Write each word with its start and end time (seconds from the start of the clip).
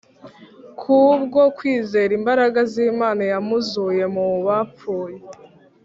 ku 0.79 0.97
bwo 1.23 1.43
kwizera 1.57 2.11
imbaraga 2.19 2.59
z’Imana 2.71 3.21
yamuzuye 3.31 4.03
mu 4.15 4.27
bapfuye 4.45 5.17